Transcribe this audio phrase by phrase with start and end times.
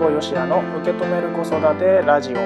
[0.00, 2.36] 保よしやの受け止める子育てラジオ。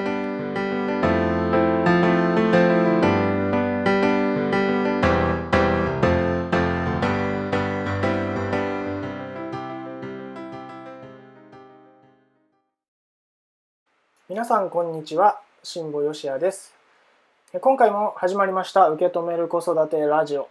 [14.28, 16.74] 皆さんこんにちは辛坊よしやです。
[17.60, 20.48] 今回も始まりました受け止める子育てラジオ。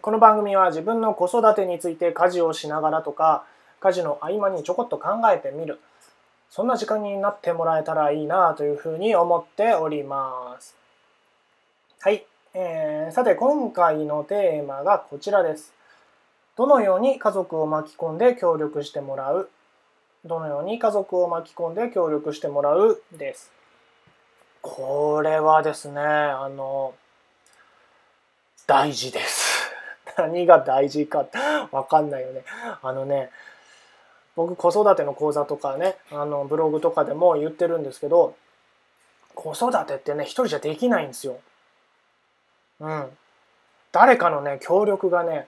[0.00, 3.44] この番組は自分の子育てについて家事をしながらとか
[3.80, 5.80] 家事の合間にちょこっと考えてみる。
[6.54, 10.76] そんな時間になってもらえたらいいなというふうに思っております。
[12.00, 15.72] はい、えー、さて今回のテーマがこちらです。
[16.56, 19.50] どのように家族を巻き込んで協力してもらう？
[20.24, 23.02] どのように家族を巻き込んで協力してもらう？
[23.18, 23.50] です。
[24.62, 26.94] これはですねあの
[28.68, 29.72] 大事です。
[30.16, 31.26] 何が大事か
[31.72, 32.44] わかんないよね。
[32.80, 33.30] あのね
[34.36, 38.36] 僕子育ての講座とかねあのブログとかでも言ってるんですけど
[39.34, 41.38] 子育てってね一人じゃできないんですよ。
[42.80, 43.06] うん。
[43.92, 45.46] 誰かのね協力がね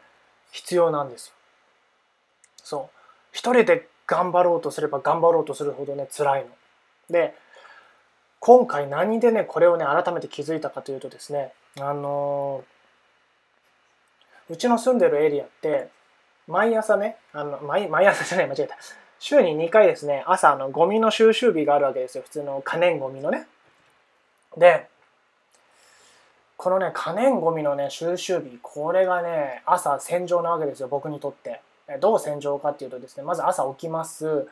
[0.53, 1.33] 必要なんですよ。
[2.57, 2.97] そう。
[3.33, 6.49] 一人で頑張ろうとすれば頑張ろうとするほどね辛いの。
[7.11, 7.35] で
[8.41, 15.89] 今回何でねこれをね改めて気づいたかというとですねあのー、うちの住んでるエリアって
[16.47, 18.77] 毎朝ね、あの毎毎朝じゃない、間違えた。
[19.19, 22.25] 週に2回ですね、朝のゴミの収集日があるわけですよ。
[22.25, 23.47] 普通の可燃ゴミのね。
[24.57, 24.89] で、
[26.57, 31.61] このね、可燃ゴミのね、収集日、これがね、朝洗浄なわけですよ、僕にとって。
[32.01, 34.47] どう洗浄かっていうとですね、まず朝起きます。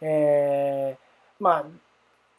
[0.00, 1.64] えー、まあ、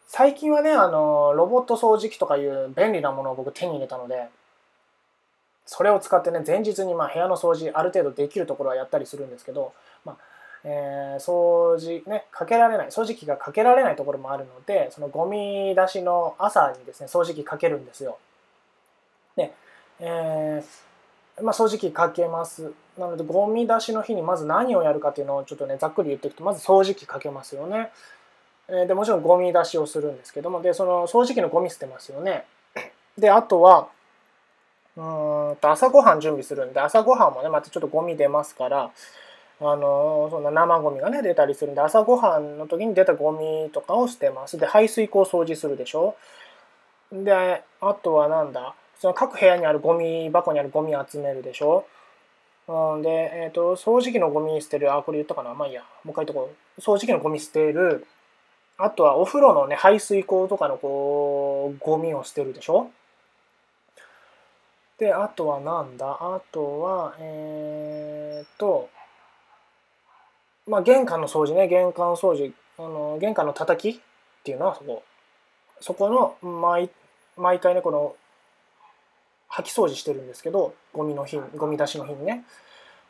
[0.07, 4.27] 最近はね、あの、ロボット掃除機とかいう便利なものを僕手に入れたので、
[5.65, 10.17] それを使ってね前日にまあ部屋の掃除ある程度できるところはやったりするんですけど、まあ
[10.63, 18.17] えー、掃除ねかけられない掃除機がかけられないところもあるのでそのゴミ出しの朝にですね掃除機かけるんですよ。
[19.35, 19.53] で、
[19.99, 27.91] えーまあ、掃除機かけますなのでゴミ出しの日にまず何をやるかっていうのをちょっとねざっくり言っていくとまず掃除機かけますよね。
[28.67, 32.45] でもちろんゴミ出しをするんですけどもでその掃除機のゴミ捨てますよね。
[33.17, 33.89] であとは
[34.97, 35.01] う
[35.53, 38.91] んと朝ごはん準備するんで朝ごはんもねまたちょっとゴミ出ますから
[39.59, 44.57] あのそんな生ゴミがね出たりするんで朝ごはんの時に出たゴミとかを捨てます。
[44.57, 46.15] で排水溝掃除するでしょ。
[47.11, 51.85] であとはなんだその各部屋にあるゴミ箱にあるゴミ集めるでしょ。
[52.67, 55.53] うん、で、えっ、ー、と、掃除機のゴミ捨てる、あ、これ言ったかな。
[55.53, 56.81] まあいいや、もう一回言っとこう。
[56.81, 58.07] 掃除機のゴミ捨てる。
[58.77, 62.89] あとはお風呂のね、排水溝とかのこう、ゴミを捨てるでしょ。
[64.97, 66.17] で、あとはなんだ？
[66.19, 68.89] あとは、えー、っと、
[70.67, 74.01] まあ、玄関の掃除ね、玄関掃除、あの玄関の叩きっ
[74.43, 75.03] ていうのはそこ。
[75.81, 76.89] そこの毎
[77.37, 78.15] 毎回ね、この、
[79.51, 82.45] 掃き掃除してるんですけど、ゴミの日、ゴミ出しの日にね。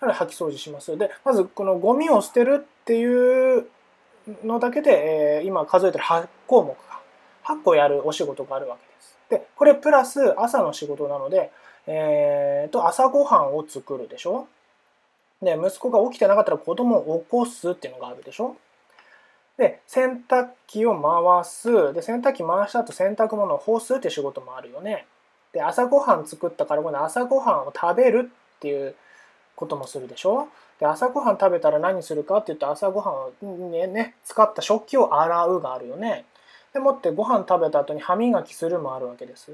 [0.01, 0.97] なので掃き掃除します。
[0.97, 3.67] で、まずこのゴミを捨てるっていう
[4.43, 6.99] のだけで、えー、今数えてる8項目が、
[7.45, 9.17] 8個やるお仕事があるわけです。
[9.29, 11.51] で、これプラス朝の仕事なので、
[11.87, 14.47] えー、と朝ごはんを作るでしょ？
[15.41, 18.55] で息子が起きてなかったら子供を起こすっていうのがあるでしょ？
[19.57, 21.93] で洗濯機を回す。
[21.93, 25.05] で洗濯機回した後洗濯物を干すって仕事もあるよね。
[25.53, 28.95] で朝ごはん作ったから今度朝ごはんを食べるっていう
[29.55, 30.47] こともするでしょ？
[30.79, 36.25] で朝ごはん食べたら何するかって言うと朝ごはんをね、ね、使った食器を洗うがあるよね。
[36.73, 39.53] でもってご飯食べた後に歯磨きするもあるわけです。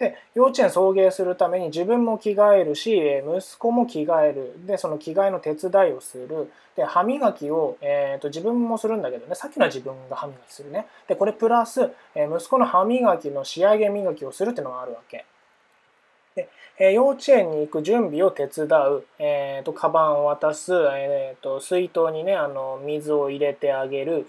[0.00, 4.54] で幼稚園送迎するために自分も着替えるし息子も着替える。
[4.66, 6.50] でその着替えの手伝いをする。
[6.74, 9.34] で歯磨きを、えーと、自分もするんだけどね。
[9.34, 10.86] さっきのは自分が歯磨きするね。
[11.06, 15.26] でこれプラス、え、息子の歯磨きの仕上げ磨きをするっていうのがあるわけ。
[16.34, 24.26] で、え、幼稚園に行く準備を手伝う、えーと、カバンを渡す、えーと水筒にねあの水を入れてあげる。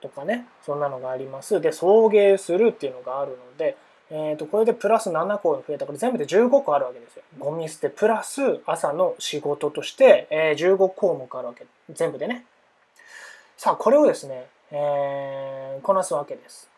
[0.00, 0.46] とかね。
[0.64, 1.60] そんなのがあります。
[1.60, 3.76] で送迎するっていうのがあるので
[4.10, 7.22] えー、とこれでプラス7個増えたから全部で15個あるわけですよ。
[7.38, 12.44] ゴミ捨てプラス朝の仕事として、えー、15項目あるわけ全部でね。
[13.56, 16.70] さあこれをですね、えー、こなすわけです。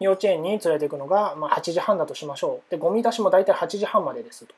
[0.00, 2.70] 幼稚園に連れていくのが、まあ、8時半だとしましょう。
[2.70, 4.54] でゴミ出しも大体8時半までですと。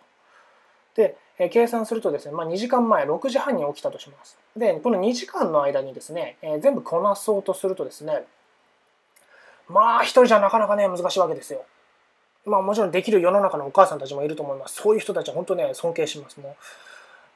[0.94, 4.38] で、えー、計算するとですね、まあ、2時間前6時半に起きたとします。
[4.56, 8.25] でこの2時間の間にですね、えー、全部こなそうとするとですね
[9.69, 11.65] まあ一人じゃなかなかね難しいわけですよ。
[12.47, 14.76] まあもちろんできる世の中のお母さんたちもいると思います。
[14.76, 16.41] そういう人たちは本当ね尊敬します。
[16.41, 16.56] もう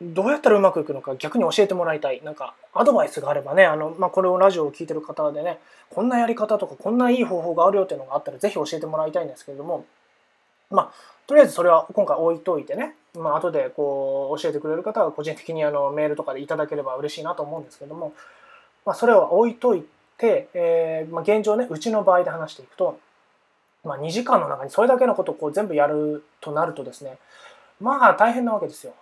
[0.03, 9.85] どうやったらうまくいくのか逆に教えてもらいたいなんかアドバイスがあればねあの、まあ、これをラジオを聴いてる方でねこんなやり方とかこんないい方法があるよっていうのがあったら是非教えてもらいたいんですけれども
[10.71, 10.93] まあ
[11.27, 18.13] とりあえずそれは今回置いといてね、まあ後でこう教えてくれる方は個人的にあのメールとかでいただければ嬉しいなと思うんですけども、
[18.85, 19.85] まあ、それは置いとい
[20.23, 23.01] て、えーまあ、現状ねうちの場合で話していくと、
[23.85, 27.19] まあ、2時間の中にそれだけのことをこう全部やるとなるとですね
[27.81, 28.95] まあ大変なわけですよ。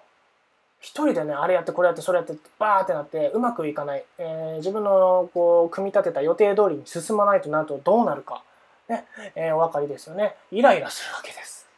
[0.80, 8.42] 一人でねあれやってこれやってそれやってバーってなってうまくいかない、えー、自分のこう組み立てた予定通りに進まないとなるとどうなるか、
[8.88, 9.04] ね。
[9.34, 10.36] えー、お分かりですよね。
[10.50, 11.68] イライラするわけです。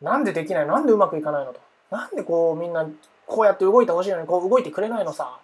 [0.00, 1.60] なんでできないなんでうまくいかないのと。
[1.90, 2.86] なんでこうみんな
[3.26, 5.38] こうやって動いてほしいのにこう動いてくれないのさ。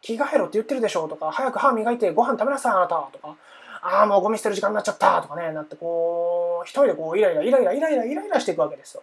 [0.00, 3.36] 着替えろって言ってるでしょとか、早く歯磨いてご飯食べなさいあなたとか、
[3.82, 9.02] ああ、もうゴミ捨てる時間になっちゃったとかね、なってこう、一人でこう、イライラ、イライラ、イライラ、イライラしていくわけですよ。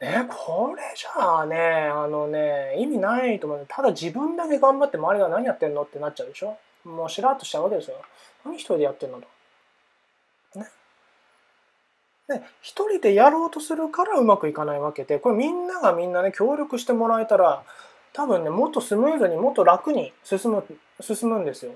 [0.00, 1.56] ね、これじゃあね、
[1.92, 3.66] あのね、意味ないと思う。
[3.66, 7.96] ただ自分だけ頑張って周りが何やってんのってなっちゃうでしょもうしらっとしちゃうわけですよ。
[8.44, 9.26] 何一人でやってんのと。
[12.28, 12.42] ね。
[12.60, 17.62] 一人でやろうとするからうまくいかないわけで、これみんながみんなね、協力してもらえたら、
[18.16, 20.64] 多分ね、もっとスムーズにもっと楽に進む、
[21.02, 21.72] 進むんですよ。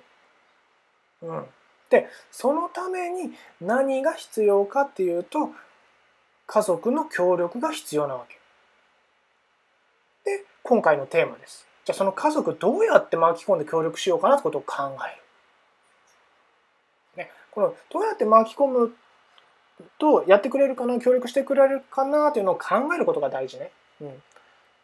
[1.21, 1.45] うん。
[1.91, 5.51] で、そのために何が必要かっていうと、
[6.47, 8.41] 家族の協力が必要なわけ。
[10.25, 11.67] で、今回のテーマです。
[11.85, 14.97] じゃあその家族どうやって巻き込んで協力しようかなってことを考
[17.17, 17.25] える。
[17.25, 18.95] ね、このどうやって巻き込む
[19.99, 23.73] とやってくれるかな協力してくれるかなっていうのを考えることが大事ね。
[24.01, 24.23] うん、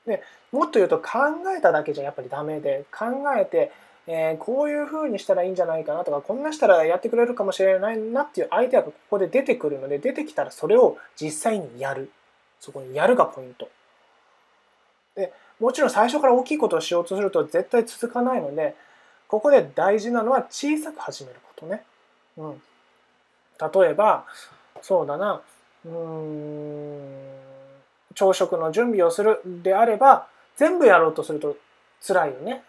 [0.07, 0.23] で
[0.53, 1.19] もっと言うと考
[1.57, 3.07] えただけじゃやっぱりダメで考
[3.37, 3.73] えて
[4.09, 12.11] えー、こういうふうにしたらいいんじゃないかなとかこんなしたらやってくれるかもしれないなっていうアイデアがここで出てくるので出てきたらそれを実際にやる。
[12.61, 13.69] そこにやるがポイント。
[15.15, 18.75] でもちろん最初から大きいことをしようとすると絶対続かないので
[19.29, 21.83] ここで大事なのは小さく始めることね、
[22.37, 22.63] うん、
[23.59, 24.25] 例えば
[24.83, 25.41] そうだな。
[25.85, 25.93] うー
[27.33, 27.36] ん。
[28.17, 30.27] 朝食の準備をするであれば
[30.57, 31.57] 全部やろうとすると
[32.05, 32.65] 辛いよね。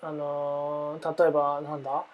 [0.00, 2.04] あの例えばなんだ？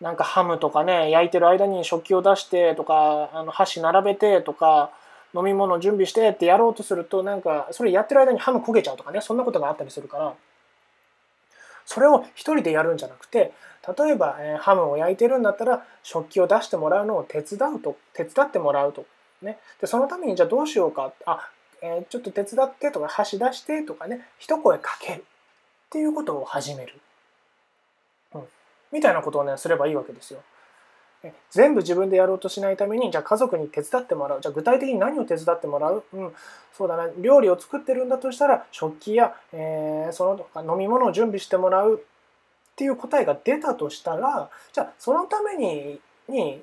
[0.00, 4.90] なんかハムとかね焼いてる間に食器を出してとかあの箸並べてとか
[5.34, 10.34] 飲み物準備してってやろうとするとなんかそれやってる間にハム焦げちゃうとかねそんなことがあったりするから
[11.84, 13.52] それを一人でやるんじゃなくて
[13.98, 19.06] 例えば、え、ハムを焼いてるんだったら食器を出してもらうのを手伝うと手伝ってもらうと
[19.40, 19.58] ね。
[19.80, 21.12] でそのためにじゃあどうしようか。
[21.24, 21.48] あ、
[21.82, 25.22] え、ちょっと手伝ってとか箸出してとかね一声かけるっ
[25.90, 26.94] ていうことを始める。
[28.34, 28.42] うん。
[28.92, 30.40] みたいなことをねすればいいわけですよ。
[31.50, 34.40] 全部自分でやろうとしないためにじゃあ家族に手伝ってもらう。
[34.40, 36.32] じゃあ具体的に何を手伝ってもらう、うん、
[36.72, 37.08] そうだな。
[37.18, 41.96] 料理を作ってるんだとしたら食器や、えー、その他飲み物を準備してもらう。
[41.96, 42.00] っ
[42.78, 45.98] ていう答えが出たとしたらじゃあそのために
[46.28, 46.62] に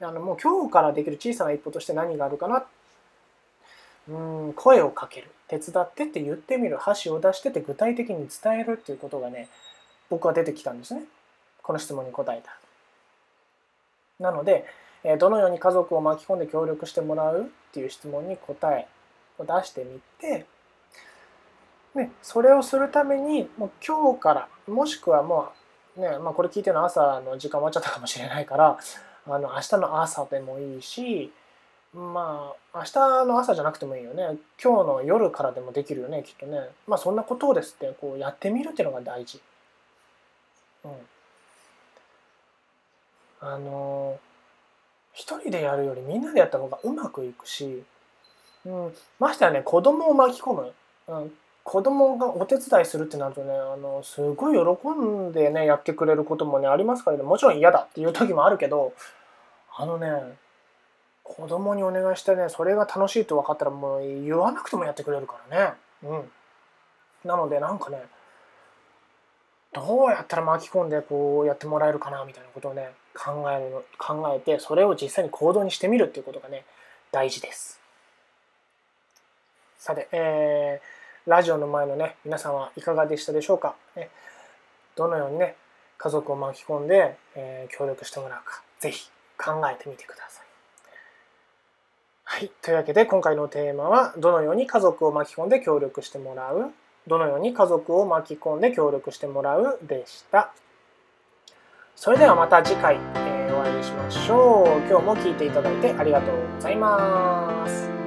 [0.00, 2.64] あのもう今日からできる小さな一歩として何があるかなっ
[4.08, 9.48] うん声をかける手伝ってって言ってみる箸を出してって具体的に伝えるっていうことがね
[10.08, 11.02] 僕は出てきたんですね。
[11.62, 12.56] この質問に答えた。
[14.20, 14.64] なので、
[15.18, 18.86] どのように家族を巻き込んで協力してもらうっていう質問に答え
[19.38, 20.46] を出してみて、
[21.94, 25.50] ね、それをするためにもう今日からもしくはも
[25.96, 28.78] うね、まあ、これ聞いての朝の時間終わっちゃったかもしれないから
[29.26, 31.32] あの明日の朝でもいいし
[31.96, 34.36] まあ明日の朝じゃなくてもいいよね。
[34.62, 36.68] 今日の夜からでもできるよねきっとね。
[36.86, 39.40] まあそんなことをですってこうやってみるっていうのが大事。
[40.84, 40.90] うん。
[43.40, 44.18] あの
[45.12, 47.82] 一人でやるよりみんなでやった方がうまくいくし、
[48.66, 50.72] うん、ましてやね子供を巻き込む、
[51.08, 57.22] うん、子供がお手伝いするってなるとねあのすごい喜んでねやってくれることもねありますからね。
[57.22, 58.92] もちろん嫌だっていう時もあるけど
[59.76, 60.08] あのね
[61.28, 65.74] 子供にお願いしてねそれが楽しいと分かったらもう言わなくてもやってくれるからね。
[66.04, 66.30] うん、
[67.24, 68.04] なのでなんかね
[69.72, 76.64] どうやったら巻き込んでこうやってもらえるかなみたいなことをね考えるの考えてそれを実際に行動にしてみるっていうことがね
[77.10, 77.80] 大事です。
[79.78, 84.10] さて、えー、ラジオの前のね皆さんはいかがでしたでしょうか、ね、
[84.94, 85.56] どのようにね
[85.98, 90.45] 家族を巻き込んで、えー、協力してもらうか是非考えてみてください。
[92.36, 92.50] はい。
[92.60, 96.70] というわけで今回のテーマはどのように家族を巻き込んで協力してもらう
[97.06, 100.52] どのように家族を巻き込んで協力してもらうでした。
[101.94, 104.66] それではまた次回、えー、お会いしましょう。
[104.86, 108.05] 今日も聴いていただいてありがとうございます。